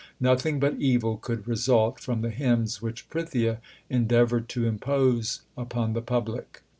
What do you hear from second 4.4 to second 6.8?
to impose upon the public.